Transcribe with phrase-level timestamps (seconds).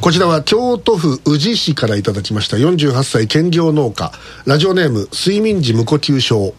[0.00, 2.58] こちらは京都府宇治市からいただきました。
[2.58, 4.12] 48歳兼業農家。
[4.44, 6.52] ラジオネーム睡眠時無呼吸症。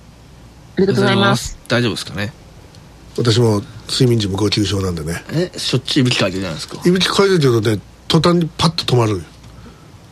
[0.75, 1.55] ありがとうございます。
[1.67, 2.33] 大丈夫ですかね？
[3.15, 5.23] 私も睡眠時無呼吸症なんでね。
[5.31, 6.81] えしょっちゅういびきかいてるじゃないですか。
[6.83, 9.23] いびきかいてるけどね途端にパッと止まる。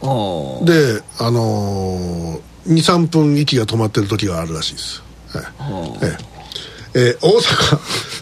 [0.04, 0.05] あ
[0.61, 5.43] あであのー、23分息が止まってる時があるらしいです、はい
[6.04, 6.17] え
[6.93, 7.07] え。
[7.07, 7.79] えー大阪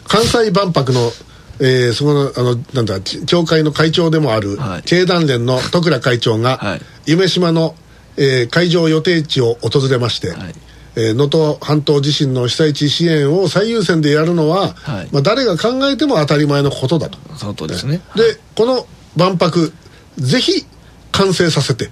[0.07, 1.11] 関西万博の
[1.60, 4.82] えー、そこのあのなんだ協会の会長でもある、はい。
[4.84, 6.82] 経団連の徳倉会長が、はい。
[7.05, 7.76] 夢島の、
[8.18, 10.54] えー会場予定地を訪れましてはい。
[10.96, 15.10] えー能登、半島地震の被災地支援を最優先でやるのは、はい。
[15.12, 17.18] まあ、誰が考えても当たり前のことだと。
[17.36, 18.02] その通りですね。
[18.16, 18.85] でこの
[19.16, 19.74] 万博
[20.18, 20.66] ぜひ
[21.12, 21.90] 完成させて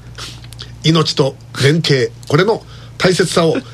[0.84, 2.62] 命と連携これの
[2.98, 3.56] 大切さを。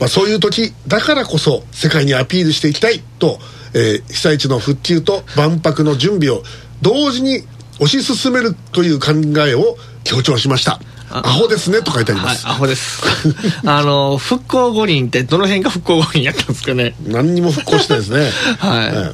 [0.00, 3.38] まあそういう時だからこそ世界にアピールしていきたいと、
[3.74, 6.42] えー被災地の復旧と万博の準備を
[6.82, 7.44] 同時に
[7.78, 9.08] 推し進めるという考
[9.46, 10.80] えを強調しました。
[11.12, 13.02] アホですねと書いてあります、はいアホです。
[13.66, 16.94] あの復興五輪ってどの辺が復興五輪やったんですかね。
[17.04, 18.30] 何にも復興してないですね。
[18.58, 18.92] はい。
[18.94, 19.10] え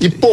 [0.00, 0.28] え一方、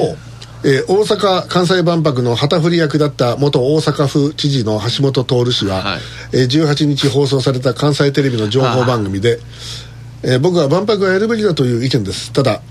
[0.66, 6.00] えー大阪・関西万博の旗振り役だった元大阪府知事の橋本徹氏は、はい。
[6.34, 9.40] えー18日放送された関西テレビの情報番組で、
[10.22, 12.32] えー僕は万博はやるべきだという意見です。
[12.32, 12.62] ただ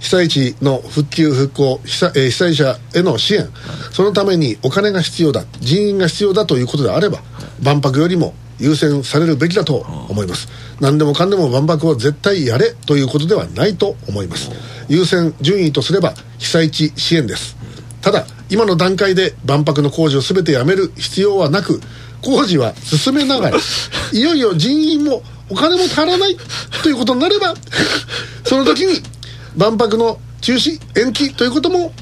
[0.00, 3.48] 被災地の復旧復興被災,、被災者への支援、
[3.92, 7.20] そのためにお金が必要だ人員が必要だということであれば
[7.62, 9.76] 万博よりも優先されるべきだと
[10.08, 10.48] 思います。
[10.80, 14.50] 何でもかんでも万博を絶対やれということではないと思います。
[14.88, 17.56] 優先順位とすれば被災地支援です。
[18.00, 21.80] ただ今の段階で万博の工事を全てやめる必要はなく
[22.22, 23.58] 工事は進めながら
[24.12, 26.36] いよいよ人員もお金も足らない
[26.82, 27.54] ということになれば
[28.44, 29.00] その時に
[29.56, 31.92] 万博の中止延期ということも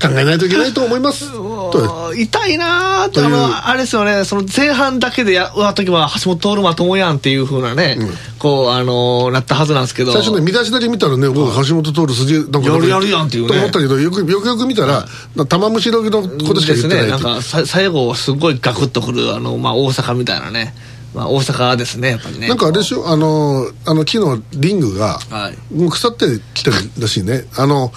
[0.00, 1.30] 考えないといけないと思います。
[1.34, 3.26] と痛いなーという。
[3.26, 4.24] あのあれですよね。
[4.24, 7.98] その前半だけでやった時は橋本徹まともやんっていうふうなね、
[8.38, 10.12] こうあのーなったはずなんですけど。
[10.12, 13.48] 最初ね見出しだけ見たらね僕橋本徹すげえなんかやるやるやんっていうね。
[13.48, 15.04] と思ったけどよくよくよく見たら
[15.48, 17.22] 玉虫色のことしか言ってないですね。
[17.24, 20.74] なんかさ最後すごいガクッとくるあの、まあ、大阪みたいなね、
[21.14, 22.48] まあ、大阪ですねやっぱりね。
[22.48, 23.08] なんかあれでしょ？
[23.08, 25.74] あのあの木のリングがはい。
[25.74, 27.44] もう腐ってきてるらしいね。
[27.56, 27.92] あの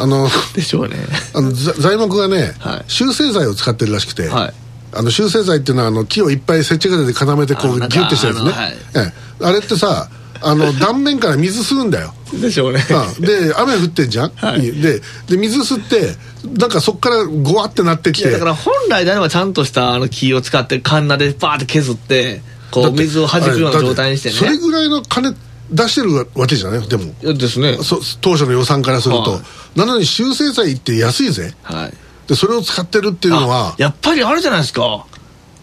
[0.00, 0.96] あの でしょうね。
[1.34, 2.84] あのざ材木がね、はい。
[2.86, 4.54] 修正剤を使ってるらしくて、はい。
[4.92, 8.50] あの修正剤っていうのはあの木をいっぱい接着剤で固めてこうギュッてしたやつね。
[8.52, 8.76] はい。
[8.94, 9.44] ええ。
[9.44, 10.08] あれってさ
[10.44, 12.12] あの断面から水吸うんだよ。
[12.40, 12.84] でしょうね。
[13.18, 13.24] うん。
[13.24, 14.72] で雨降ってんじゃん、はい。
[14.72, 16.16] でで水吸って
[16.58, 18.30] なんかそっからゴワってなってきて。
[18.30, 25.34] だから本来であればちゃんとしたあの木を使ってカンナでバーって削ってこう水を弾くような状態にしてあれだってそれねぐらいの金
[25.70, 26.88] 出してるわけじゃない？
[26.88, 27.14] でも。
[27.20, 27.78] ですね。
[27.82, 29.78] そ当初の予算からすると、はい。
[29.78, 31.54] なのに修正剤って安いぜ。
[31.62, 31.92] はい。
[32.28, 33.68] でそれを使ってるっていうのは。
[33.68, 35.06] あやっぱりあれじゃないですか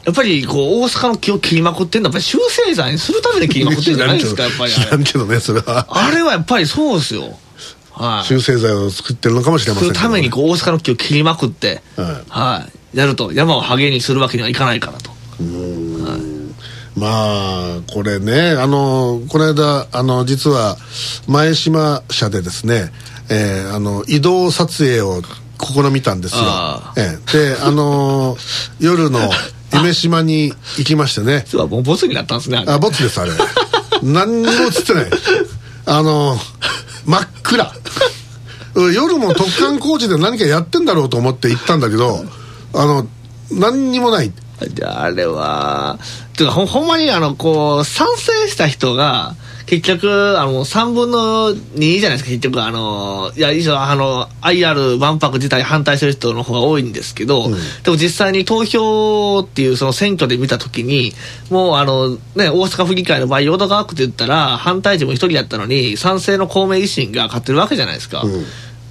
[0.05, 5.85] やっぱりこう大阪の木を切りまくってんのはやっぱり修正剤にするために切りまくってんじゃないですかやっぱり知らんけどねそれは。
[5.89, 7.37] あれはやっぱりそうですよ。
[7.91, 8.25] はい。
[8.25, 12.05] 修正剤を作ってるのかもしれませんけどするためにこう大阪の木を切りまくってはい。
[12.29, 12.97] はい。
[12.97, 15.11] やると山をハゲにするわけにはいかないからと。
[16.95, 20.77] まあこれねあのこの間あの実は
[21.27, 22.91] 前島社でですね、
[23.29, 25.21] えーあの移動撮影を
[25.57, 26.41] 試みたんですよ。
[26.43, 28.35] あ、ええであの
[28.79, 29.19] 夜の
[29.73, 31.43] 夢島に行きましてね。
[31.45, 33.31] 実はもうボスになったんですねあボツですあれ。
[34.03, 35.05] 何にも映ってない。
[35.85, 36.39] あの
[37.05, 37.73] 真っ暗。
[38.73, 42.23] うん夜も突貫工事で何かやってんだろうと思って行ったんだけど
[42.73, 43.05] あの
[43.51, 44.31] 何にもない。
[44.73, 45.97] であれは
[46.37, 49.35] ていうかほほんまにあのこう賛成した人が
[49.71, 52.61] 結局あの3分の2じゃないですか結局。
[52.61, 57.47] あのいや以上あの IR 万博自体反対してる人の方が多いんですけど、
[57.83, 61.13] でも実際に投票っていうその選挙で見た時に
[61.49, 68.25] もうあのね大阪府議会の場合淀川区って言ったら反対地も一人だったのに賛成の公明維新が勝ってるわけじゃないですか。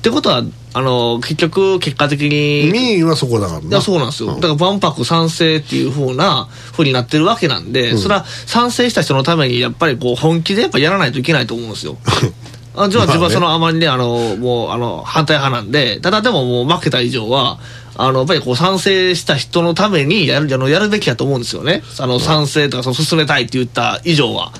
[0.00, 3.69] ってことはあの結局結果的に民意はそこだからな。
[3.69, 11.99] いやそうなんですよ、だから万博賛成っていうふうなふうになってるわけなんで、それは賛成した人のためにやっぱりこう本気でやっぱやらないといけないと思うんですよ。
[12.75, 17.58] あじゃあ自分はそのあまりねあのもうあの反対派なんでただでももう負けた以上は
[17.97, 21.82] あのやっぱりこう賛成した人のためにやるあのやるべきだと思うんですよね。
[21.99, 24.52] あの賛成とかその進めたいって言った以上は。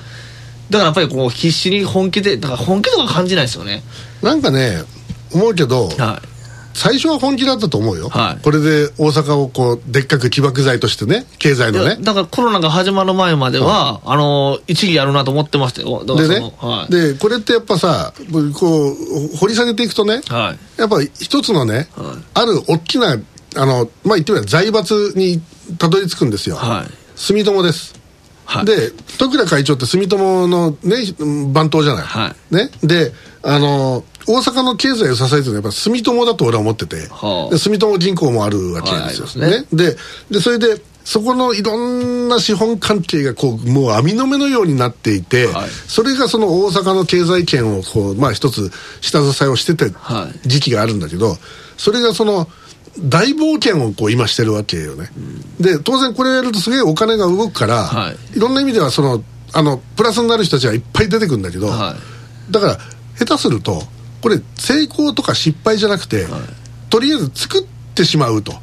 [0.69, 3.83] だからやっぱりこう必死に本気でだから本気とか感じないですよね。
[4.21, 4.83] なんかね
[5.33, 6.27] 思うけどはい。
[6.73, 8.43] 最初は本気だったと思うよ、はい。
[8.43, 11.97] これで大阪をこうでっかく起爆剤としてね経済のね。
[11.99, 16.05] だからコロナが始まる前までは、あの一理あるなと思ってましたよ。
[16.05, 16.39] でね。
[16.39, 16.91] の、はい。
[16.91, 18.13] でこれってやっぱさ
[18.57, 20.79] こう掘り下げていくとね、はい。
[20.79, 22.23] やっぱ一つのね、はい。
[22.35, 23.17] ある大きな
[23.57, 25.41] あのまあ言ってみれば財閥に
[25.77, 26.91] たどり着くんですよ、はい。
[27.17, 27.99] 住友です、
[28.45, 28.65] はい。
[28.65, 30.95] で徳倉会長って住友のね
[31.51, 32.69] 番頭じゃない、はね。
[32.81, 33.11] で
[33.43, 37.49] あの大阪の経済を支えてるのはやっぱ住友だと俺は思ってて、はあ。
[37.51, 39.95] で住友銀行もあるわけですよ、はいねで
[40.29, 45.69] でそれでそこのいろんな資本関係がこうもう網の目のようになっていて、はい。
[45.69, 48.71] それがその大阪の経済圏をこうまあ一つ
[49.01, 50.47] 下支えをしてたはい。
[50.47, 51.37] 時期があるんだけど
[51.77, 52.47] それがその
[52.99, 55.09] 大冒険をこう今してるわけよね、
[55.59, 58.37] で当然これやるとすげえお金が動くから、はい。
[58.37, 61.95] いろんな意味ではそのあのプラスになる人たちがいっぱい出てくるんだけど、は
[62.51, 62.77] だから
[63.17, 63.81] 下手すると
[64.21, 66.27] これ成功とか失敗じゃなくて、
[66.89, 67.63] とりあえず作っ
[67.95, 68.53] てしまうと、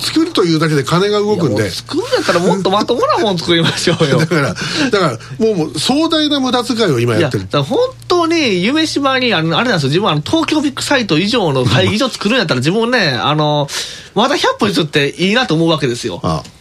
[0.00, 1.70] 作るというだけで金が動くんで。
[1.70, 4.18] 作るんやったらもっとまともなもん作りましょうよ。
[4.20, 4.54] だから
[4.90, 7.46] だからもう壮大な無駄遣いを今いややってる。
[7.62, 7.78] 本
[8.08, 9.88] 当に夢島にあのあれなんですよ。
[9.88, 13.68] 自分はあの東京ビッグサイト以上の会議所作るんやったら自分ねあの
[14.14, 16.20] まだ100歩譲っていいなと思うわけですよ。
[16.22, 16.54] ああ。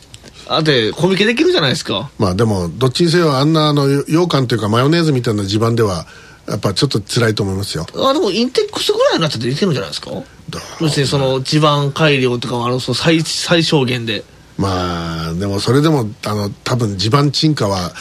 [0.46, 2.10] あでコミケできるじゃないですか。
[2.20, 6.06] まあでもどっちにせよあんなあの羊羹というかマヨネーズみたいな地盤では
[6.48, 7.86] やっぱちょっと辛いと思いますよ。
[7.96, 10.12] あでもインテックスぐらいになっちゃっていけるんじゃないですか？
[10.82, 14.24] 要するにその地盤改良とかもあのその最最小限で。
[14.58, 17.94] まあでもそれでもあの多分地盤沈下は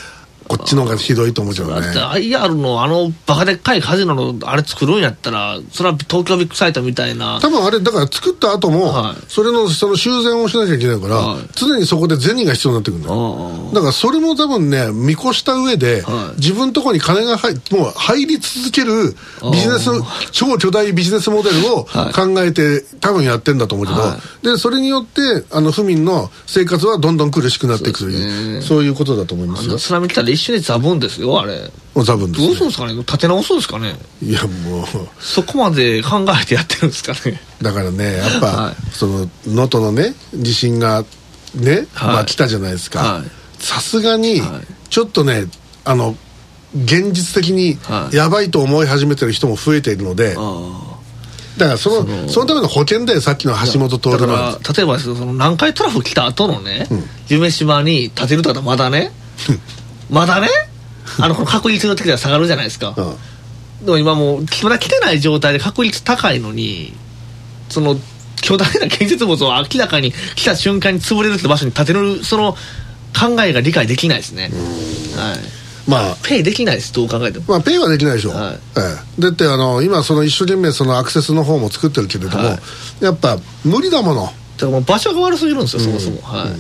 [0.49, 1.81] こっちの方がひどいと思うけどね。
[1.81, 7.41] だって IR のあのバカでっかいカジノのあれ作るんやったらそれは東京ビッグサイトみたいな。
[7.41, 9.17] 多分あれだから作った後も、はい。
[9.29, 11.49] それのその修繕をしなきゃいけないから、はい。
[11.55, 16.41] 常にそこで銭が必要になってくるんだよだからそれも多分ね見越した上で、はい。
[16.41, 19.15] 自分のところに金が入もう入り続ける
[19.53, 19.91] ビジネス
[20.31, 22.13] 超巨大ビジネスモデルをはい。
[22.13, 29.79] 考えて、多分やってんだと思うけど、はでそれによってあの府民の生活はどんどん苦しくなっていくというそういうことだと思いますよ。
[29.79, 31.71] 津波来たら一瞬でザブンですよあれ。
[31.95, 32.47] もう多分ですね。
[32.49, 32.95] どうするんですかね？
[32.95, 33.95] 立て直すんですかね？
[34.23, 34.87] いやもう。
[35.21, 37.41] そこまで考えてやってるんですかね。
[37.61, 38.75] だからねやっぱ、はい。
[38.93, 41.05] その能登のね地震が
[41.55, 42.15] ね、はい。
[42.15, 43.01] まあ来たじゃないですか。
[43.01, 43.25] はい。
[43.59, 44.67] さすがにはい。
[44.89, 45.45] ちょっとね
[45.85, 46.17] あの
[46.75, 48.17] 現実的にはい。
[48.17, 50.99] やばいと思い始めてる人も増えているので、あ
[51.59, 56.87] だからそのそのための保険だよさっきの橋本徹だかのら例えばその南海トラフ来た後のね、
[57.29, 59.13] 夢島に建てるとかまだね
[60.13, 60.49] まだね？
[61.19, 63.85] あの確率の時は下がるじゃないですか、うん。
[63.85, 66.93] でも今もうまだ来てない状態で確率高いのに
[67.69, 67.97] その
[68.41, 72.53] 巨大な建設物を明らかに来た瞬間に潰れるって場所に建てるその
[73.19, 74.51] 考えが理解できないですね。
[75.17, 75.39] はい。
[75.91, 76.17] まあ。
[76.23, 77.45] ペイできないですどう考えても。
[77.49, 78.55] まあ、ペイはできないでしょ、はい。
[78.55, 78.59] え
[79.19, 79.21] え。
[79.21, 82.59] だってあの今その一生懸命そのアクセスの方も作ってるけれども、は
[83.01, 83.05] い。
[83.05, 84.25] やっぱ無理だもの。
[84.25, 84.37] だか
[84.67, 86.21] らもう場所が悪すぎるんですよ、そもそも。
[86.23, 86.51] はい、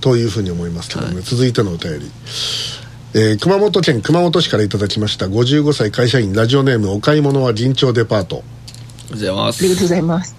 [0.00, 2.10] というふうに思いますけどね、続いてのお便り、
[3.14, 8.44] えー熊本県熊本市からいただきました55歳会社員ラジオネームお買い物は銀町デパート。
[9.10, 10.36] ありがとうございまありがとうすございます。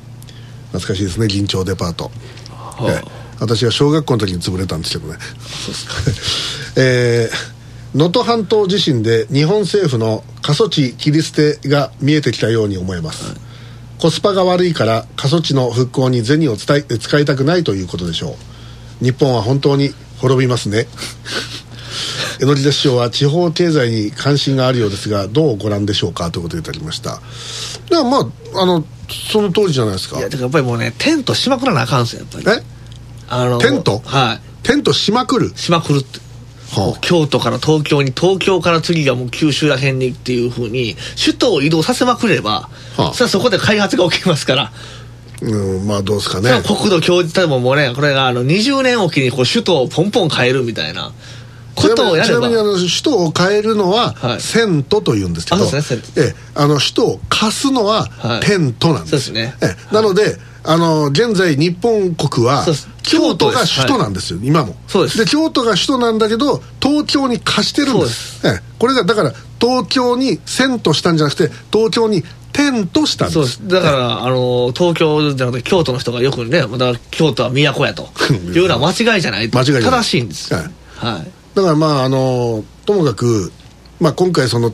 [0.71, 2.11] 懐かしいですね銀町デパート、
[2.51, 5.19] はええ私が小学校の時に潰れたんですけどね。
[6.77, 7.59] えー
[7.95, 13.33] 能登半島地震で日本政府の過疎地切り捨てが見えてきたように思えます、
[13.97, 18.37] コスパが悪いから過疎地の復興に銭を伝え使いたくないということでしょ
[19.01, 19.03] う。
[19.03, 20.87] 日本は本当に滅びますね
[22.41, 27.19] 江ノ田師匠は地方経済に関心があるようですがどうご覧でしょうかということでいただきました。
[27.91, 28.85] まああの
[29.31, 30.19] その通りじゃないですか。
[30.19, 32.59] いやだからやっぱりもうねテントしまくらなあかんすよやっぱり。
[32.59, 32.63] え？
[33.27, 33.99] あのテント？
[33.99, 34.65] はい。
[34.65, 35.51] テントしまくる？
[35.57, 36.19] しまくるって。
[36.71, 36.99] はあ。
[37.01, 43.13] 京都から東京に東京から次がもう九州らへんにっていうふうに首都を移動させまくれば、はあ。
[43.13, 44.71] それはそこで開発が起きますから、
[45.41, 46.61] うんまあどうですかね。
[46.65, 51.11] 国土強靭ももうねこれがあの20年おきにこう首都をポンポン変えるみたいな
[51.79, 52.39] ことをやれば。
[52.39, 54.41] ちなみにあの首都を変えるのは、はい。
[54.41, 55.81] セントというんですけどね
[56.17, 58.39] ええあの首都を貸すのは、はい。
[58.41, 59.25] テントなんです。
[59.25, 59.55] そうですね。
[59.61, 62.65] ええなのであの現在日本国は
[63.03, 64.75] 京都が首都なんですよ、今も。
[64.87, 65.25] そうです。
[65.25, 68.45] 京都が首都なんだけど東京に貸してるんです。
[68.45, 73.33] ええこれがだから東京にセントしたんじゃなくて東京にテントしたんです。
[73.33, 73.67] そうです。
[73.67, 78.09] だから、あの東京じゃなくて京都の人がよくねまだ京都は都やと。
[78.33, 79.49] いうのは間違いじゃない。
[79.49, 80.63] と間違い正しいんですはい
[80.97, 83.51] はいだからまああのともかく、
[83.99, 84.73] まあ、今回その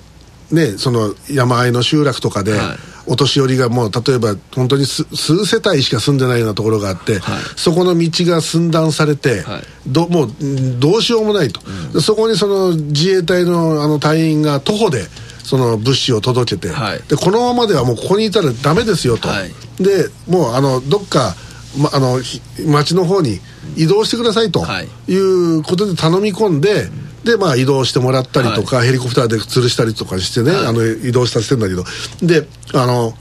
[0.52, 2.78] ねその山あいの集落とかで、はい。
[3.08, 7.40] お年寄りがもう例えば本当に数数世帯しか住んでないようなところがあって、はい。
[7.56, 9.64] そこの道が寸断されて、はい。
[9.88, 11.62] どもううんどうしようもないと、
[11.94, 15.04] でそこにその自衛隊のあの隊員が徒歩で
[15.44, 17.02] その物資を届けて、はい。
[17.08, 19.52] でこのままではもうここにいたらダメですよと、はい。
[19.84, 21.36] でもうあのどっか、
[21.78, 23.40] ま、あのひ町の方に
[23.76, 24.88] 移動してくださいとはい。
[25.08, 26.88] いうことで頼み込んで、
[27.24, 30.66] でまあ移動してもらったりとか、ヘリコプターで吊るしたりとかしてね、はい。
[30.68, 31.84] あの移動させてんだけど。
[32.22, 33.14] であの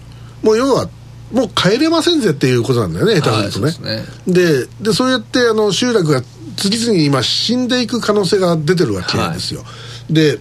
[0.42, 0.88] もう要は
[1.32, 6.22] もう帰れませんぜっていうことなんだよね下手するとね,、はいででそうやってあの集落が
[6.56, 9.64] 次々に今死んでいく可能性が出てるわけですよ、
[10.08, 10.38] で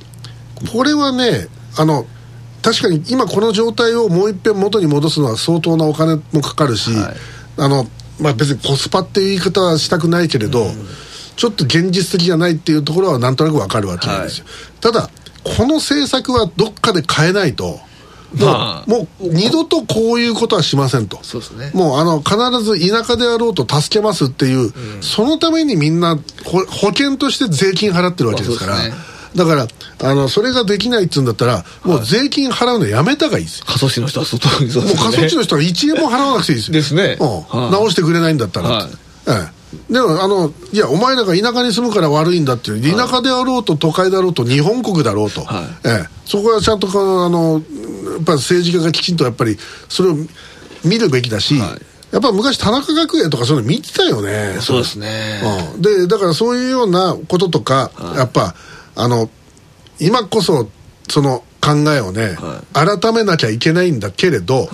[0.72, 2.06] これはねあの
[2.62, 7.16] 確かに今この状態をもう一遍元に戻すのは相当なお金もかかるし、はい。
[7.58, 7.88] あの
[8.20, 10.68] まあ、別にコスパっていう言い方はしたくないけれど、
[11.36, 14.46] ちょっと現実的じゃないっていうところはなんとなくわかるわけなんですよ、
[14.82, 15.10] ただ
[15.44, 17.80] この政策はどっかで変えないとも
[18.34, 21.20] う,、まあもう二度とこういうことはしませんと。
[21.58, 21.72] ね。
[21.74, 28.84] もうあの必ず田舎であろうと助けますっていう、そのためにみんなほ保険として税金払ってるわけですから、まあ
[29.36, 29.68] だから
[30.02, 36.74] あのそれができないっつうんだったらもう税金払うのやめたがいいですよ、過疎地の人は外にそうもう過疎地の人は1円も払わなくていいですよ。
[36.74, 37.18] ですね。
[37.20, 37.28] うん。
[37.28, 37.72] はい。
[37.72, 38.90] 直してくれないんだったら、はい。
[39.28, 39.50] え
[39.90, 45.66] え、でもあのいやお前らが田舎に住むから悪いんだっていう田舎であろうと都会だろうと日本国だろうと、はい。
[45.86, 47.62] ええ、そこはちゃんとあの
[48.16, 49.58] やっぱ政治家がきちんとやっぱり
[49.90, 50.18] それを
[50.84, 51.82] 見るべきだし、はい。
[52.14, 54.58] やっぱ昔田中角栄とかそういうの見てたよね。
[54.60, 55.42] そうですね。
[55.76, 58.54] うん、でだからそういうようなこととか、やっぱ
[58.96, 59.30] あの
[60.00, 60.70] 今こそ
[61.10, 62.36] その考えをね、
[62.74, 64.68] 改めなきゃいけないんだけれど、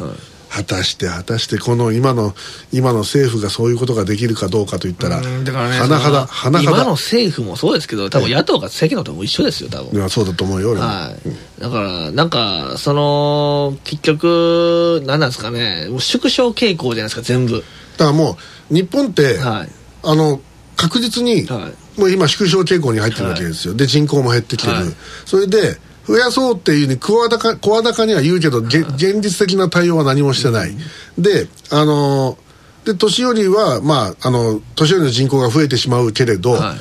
[0.50, 2.34] 果たして果たしてこの今の
[2.72, 6.62] 今の政府がそういうことができるかどうかといったら、うんだからね甚だ甚だ。
[6.62, 10.00] 今の政府もそうですけど多分野党が政権のとも一緒ですよ多分。
[10.00, 17.64] いやそうだと思うよ俺も、はい、だから、なんか、その、結局、なんなんですかね、もう縮小傾向じゃないですか、全部。
[17.98, 18.38] だからも
[18.72, 19.70] う日本って、はい。
[20.02, 20.42] あの
[20.76, 24.86] 確実に、はもう今縮小傾向に入ってるわけですよ、で人口も減ってきてる、はい。
[25.26, 25.78] それで
[26.08, 30.72] 増やそうっていうふうに声高声高には言うけど、げ現実的な対応は何もしてない、
[31.18, 32.38] であの
[32.86, 36.78] で年寄りはまああの年寄りの人口が増えてしまうけれど、はい。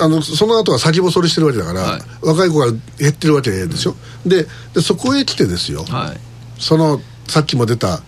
[0.00, 2.00] あのその後は先細りしてるわけだから、はい。
[2.20, 2.66] 若い子が
[2.98, 3.96] 減ってるわけですよ、
[4.26, 6.20] ででそこへ来てですよ、はい。
[6.60, 8.00] そのさっきも出た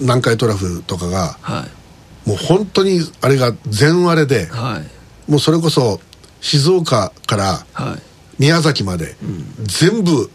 [0.00, 2.28] 南海トラフとかがはい。
[2.28, 4.99] もう本当にあれが全割れで、はい。
[5.30, 6.00] もうそれこそ
[6.42, 8.02] 静岡からはい。
[8.38, 9.16] 宮崎まで
[9.64, 10.30] 全部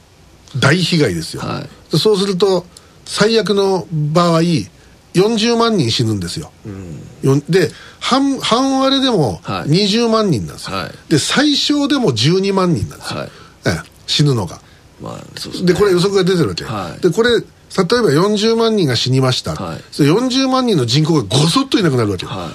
[0.60, 1.92] 大被害ですよ、はい。
[1.92, 2.64] でそうすると
[3.04, 4.42] 最悪の場合
[5.16, 6.52] 40万人死ぬんですよ、
[7.24, 9.88] よんで半半割れでもはい。
[9.88, 10.92] 20万人なんですよ、はい。
[11.10, 13.30] で最小でも12万人なんですよ、はい。
[13.66, 14.62] ええ死ぬのが。
[15.02, 15.74] まあ、そうですね。
[15.74, 17.02] でこれ予測が出てるわけ、はい。
[17.02, 17.44] でこれ例え
[17.76, 19.82] ば40万人が死にました、はい。
[19.92, 22.52] それ40万人の人口がごそっといなくなるわけよ、は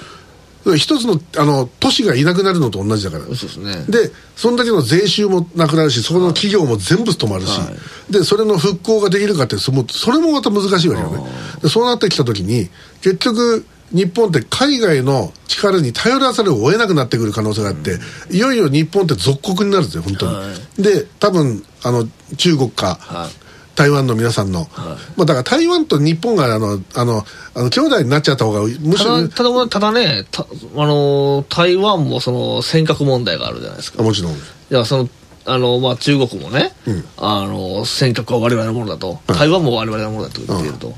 [0.77, 3.23] 一つのあの都市がいなくなるのと同じだから。
[3.23, 3.35] い。
[3.35, 3.85] そうですね。
[3.89, 7.67] でそんだけの税収もなくなるしそこの企業も全部止まるし、は
[8.09, 11.29] でそれの復興ができるかってそれもまた難しいわけよね。
[11.61, 12.69] でそうなってきた時に
[13.01, 17.97] 結局日本って海外の力に頼らざるを得なくなってくる可能性があって、
[18.29, 20.41] いよいよ日本って属国になるんですよ本当に、は
[20.77, 23.40] で多分あの中国か、はい
[23.75, 24.67] 台湾の皆さんの、
[25.15, 27.23] まあ、だから台湾と日本があのあの
[27.53, 34.01] あの兄弟になっちゃった方がむしたろだ、ただ、ただね、たあの、台湾もその、尖閣問題があるじゃないですか。
[34.01, 34.33] あもちろん。
[34.33, 34.35] い
[34.69, 35.09] や、その、
[35.45, 37.03] あの、まあ、中国もね、うん。
[37.17, 40.93] あの、尖閣は我々のものだと、台湾も我々のものだと言っていると。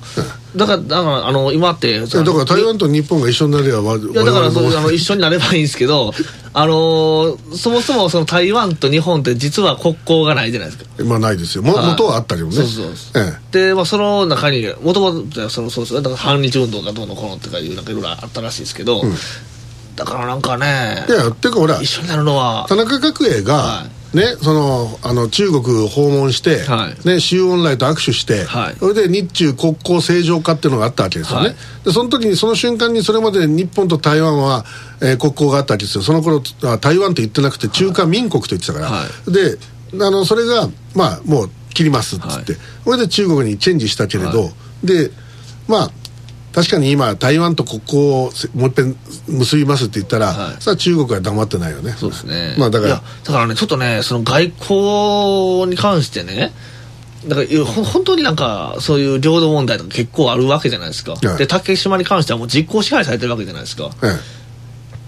[0.56, 4.82] だから、だから、あの、今って、だから台湾と日本が一緒になれば我いやだからそうあの。
[4.82, 6.14] 々一緒になればいいんですけど、
[6.56, 10.90] あのーそもそもその台湾と日本って実は国交がないじゃないですか。
[11.04, 11.64] まあないですよ。
[11.64, 11.86] もはい。
[11.88, 12.56] 元はあったけどね。
[12.56, 13.24] そうそうそう。
[13.24, 19.04] えで、まあ、その中に、もともとそのそうですよだから反日運動がどうのこうのとかいうなんかいろいろあったらしいですけど、
[19.96, 27.08] だからなんかねえいやてかほら一緒になるのは田中角栄が、はね、そのあの中国を訪問して、はい。
[27.08, 28.76] ね、周恩来と握手して、はい。
[28.76, 31.56] それで日中国交正常化っていうのがあったわけですよね、はい。
[31.86, 34.66] でその時にその瞬間にそれまで日本と台湾は、
[35.02, 36.04] えー国交があったわけですよ。
[36.04, 39.58] その頃あ台湾と言ってなくて中華民国と言ってたから、はで
[39.94, 42.62] あのそれがまあもう切りますっつって、はい。
[42.86, 44.50] それで中国にチェンジしたけれど、は
[44.84, 45.12] で
[45.68, 45.92] まあ
[46.54, 48.96] 確かに今台湾と国交をせもう一遍
[49.28, 50.62] 結びますって言ったら、はい。
[50.62, 51.92] さあ中国は黙ってないよね。
[51.98, 52.56] そうですね。
[52.60, 52.96] まあだから。
[52.96, 56.54] だからねちょっとねその外交に関してね
[57.28, 61.38] だから本当になんかそういう領土問題とか結構あるわけじゃないですか、はい。
[61.38, 63.90] で竹島に関してはもう実効支配されてるわけじゃないですか。
[64.04, 64.44] え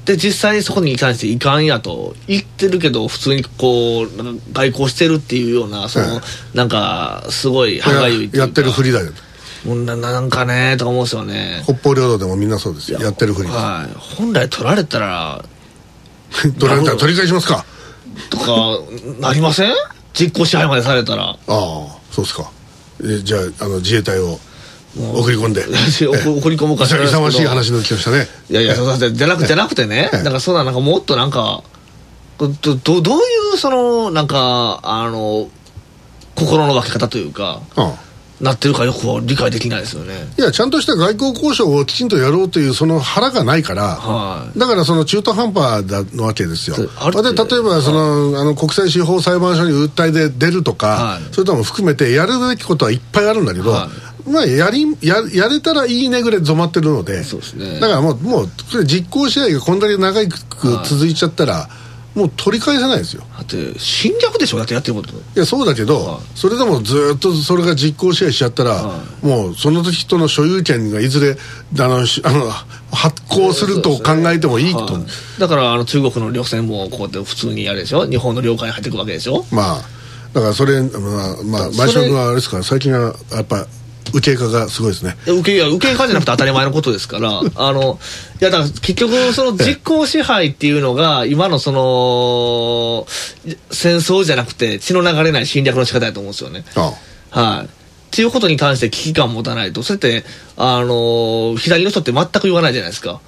[0.05, 4.07] で実際にそこに関していかんやと言ってるけど普通にこう
[4.53, 6.57] 外交してるっていうようなその、はい。
[6.57, 9.13] なんかすごいえ歯がゆいややってるふりだよもう
[9.73, 11.61] ななんかねとか思うんですよね。
[11.63, 12.99] 北方領土でもみんなそうですよ。
[12.99, 13.57] やってるふりです。
[13.59, 14.15] はい。
[14.17, 15.43] 本来取られたら
[16.59, 17.65] 取られたら取り返しますか？
[18.29, 18.79] とか
[19.19, 19.71] なりません？
[20.13, 21.23] 実効支配までされたら。
[21.31, 22.49] ああそうですか。
[23.03, 24.39] えじゃああの自衛隊を
[24.97, 25.65] 送り込んで。
[25.67, 28.27] 送り込むか勇ましい話のきましたね。
[28.49, 30.09] いやいやじゃなくじゃなくてね。
[30.11, 31.63] だからそうななんかもっとなんか
[32.37, 33.21] どどどうい
[33.55, 35.47] うそのなんかあの
[36.35, 37.91] 心の分け方というか、うん
[38.41, 40.13] なってるかよく理解できないですよね。
[40.37, 46.75] いやちゃんとした外交交渉をきちんとやろうというその腹がないから、はい、だからその中途半端だわけですよ。
[46.75, 53.71] で例えばその、はい、あの国際司法裁判所に訴えで出るとか、はい、それとも含めてやるべきことはいっぱいあるんだけど、
[54.27, 58.49] まあ、やりややれたらいいねぐらい染まってるのでそうです、ね、だからもうもう
[58.85, 61.69] 実行試合がこんだけ長く続いちゃったら、
[62.15, 63.23] もう取り返せないですよ。
[63.37, 64.57] だって侵略でしょ。
[64.57, 71.37] だってやってることいやそうだけど、はい、それでもずっとそれが実効支配しちゃったら、はい、もうその人の所有権がいずれ
[71.83, 71.99] あのあ
[72.31, 72.49] の
[72.95, 75.03] 発行すると考えてもいいと、はい、
[75.39, 78.05] だからあの中国の旅船もこうやって普通にやるでしょ。
[78.07, 79.45] 日本の領海に入っていくわけでしょ。
[79.51, 79.81] まあ
[80.33, 80.91] だからそれまあ
[81.43, 83.67] まあ前島君はあれですから最近はやっぱ
[84.13, 85.15] 受け化がすごいですね。
[85.25, 87.41] 受け受け化じゃなくて当たり前のことですから。
[87.55, 87.99] あの
[88.41, 93.07] いやだから結局その実効支配っていうのが今のその
[93.71, 96.63] 戦争じゃなくて血の流れない侵略の仕方だと思うんですよね。
[97.29, 97.65] はい。
[97.65, 97.67] っ
[98.11, 99.83] ていうことに関して危機感を持たないと。
[99.83, 100.23] それって
[100.55, 103.19] あの左の人って全く言わないじゃないですか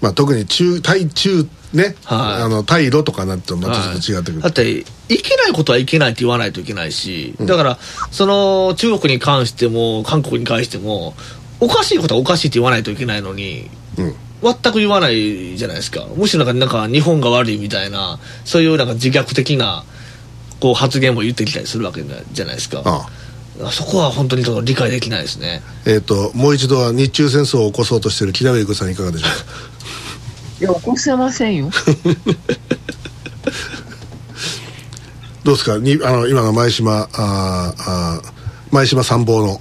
[0.00, 4.84] まあ、特に中対中ね、はい、あの対ロとかなるとまたちょっと違ってくる、はい、だってい
[5.22, 7.78] けないことはいけないって言わないといけないし、うん、だから
[8.10, 11.14] その中国に関しても韓国に関しても
[11.60, 16.06] おかしいことはおかしいって言わないといけないのに、うん、全く言わないじゃないですか。
[16.16, 19.84] むしろなんかなんか日本が悪いみたいなそういうなんか自虐的な
[20.58, 22.82] こう発言も言ってきたりするわけじゃないですか。
[22.84, 23.70] ああ。
[23.70, 25.60] そこは本当に理解できないですね。
[25.84, 29.30] えっ、ともう一度は日中戦争を起こそうとしている木田上子さんいかがでしょう？
[29.30, 29.36] か。
[30.60, 31.70] いや起こせませんよ。
[35.42, 35.78] どうですか？
[35.78, 38.20] にあの今の前島ああ
[38.70, 39.60] 前島参謀の。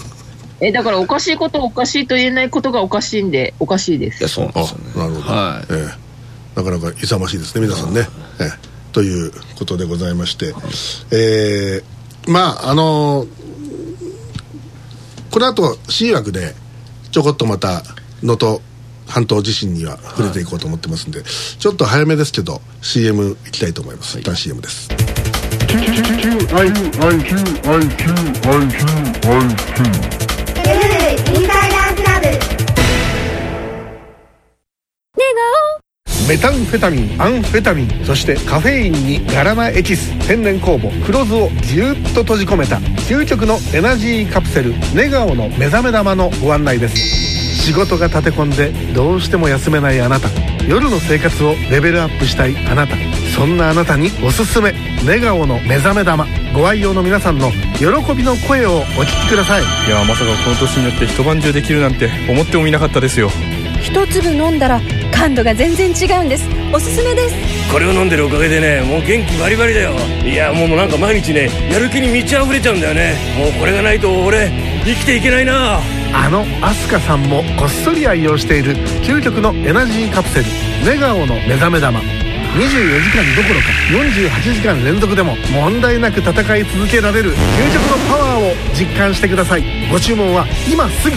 [0.60, 4.20] えだからおかしいことおかしいと言えないことがおかしいんでおかしいです。
[4.20, 4.84] いやそうなんですよね。
[4.96, 5.88] なるほど、はい、えー、
[6.56, 8.08] なかなか勇ましいですね皆さんね、
[8.38, 8.54] えー、
[8.92, 10.54] ということでございまして、
[11.10, 13.28] えー、まああのー、
[15.30, 16.54] この後 C 枠で
[17.10, 17.82] ちょこっとまた
[18.22, 18.60] 能登
[19.06, 24.88] 半島地震には触れていこうと思ってますんで、はい、ちょっと早めですけど CM いきたいと思います、はい、一旦 CM です。
[36.26, 36.64] メタン。
[36.64, 37.22] フェタミン。
[37.22, 37.42] アン。
[37.42, 38.04] フェタミン。
[38.04, 38.92] そしてカフェイン。
[38.92, 42.76] にガラナエキス天然酵母黒酢をぎゅっと閉じ込めた
[43.08, 47.33] 究極のエナジーカプセルネガオの目覚め玉のご案内です
[47.64, 50.28] 仕事が立て込んでどうしても休めないあなた。
[50.68, 52.94] 夜の生活をレベルアップしたいあなた。
[53.34, 54.74] そんなあなたにおすすめ。
[55.02, 56.26] 寝顔の目覚め玉。
[56.54, 59.62] ご愛用の皆さんの喜びの声をお聞きください。
[59.62, 63.30] いやまさかこの年によって一晩中できるなんて思ってもみなかったですよ。
[63.80, 64.78] 一粒飲んだら
[65.10, 66.46] 感度が全然違うんです。
[66.70, 67.34] おすすめです。
[67.72, 69.92] これを飲んでるおかげでねもう元気バリバリだよ。
[70.22, 73.14] いやもうなんか毎日ねやる気に満ち溢れちゃうんだよね。
[73.38, 74.50] もうこれがないと俺
[74.84, 75.80] 生きていけないな
[76.16, 80.46] あのアスカさんもこっそり愛用している究極のエナジーカプセル
[80.84, 82.00] ネガオの目覚め玉。
[82.00, 87.34] 24時間どころか48時間連続でも問題なく戦い続けられる究
[87.74, 89.64] 極のパワーを実感してください。
[89.90, 91.16] ご注文は今すぐ。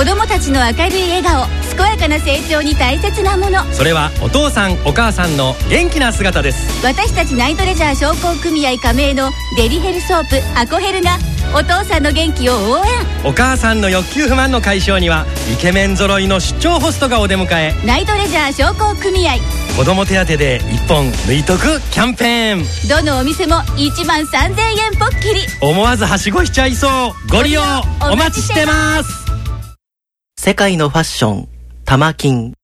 [0.00, 3.70] 子供たちの明るい笑顔健やかな成長に大切なもの。
[3.70, 6.82] それはお父さんお母さんの元気な姿です。
[6.82, 11.18] 私たちナイトレジャー商工組合加盟のデリヘルソープアコヘルが
[11.54, 12.84] お父さんの元気を応援。
[13.26, 17.74] お母さんの欲求不満の解消にはイケメン揃いの出張ホストがお出迎え。
[17.84, 19.34] ナイトレジャー商工組合
[19.76, 22.88] 子供手当で1本抜いとくキャンペーン。
[22.88, 24.60] どのお店も1万3000
[24.92, 25.42] 円ぽっきり。
[25.60, 27.28] 思わずはしごしちゃいそう。
[27.28, 27.60] ご利用
[28.10, 29.19] お待ちしてます
[30.42, 31.48] 世界のファッション、
[31.84, 32.54] 玉金。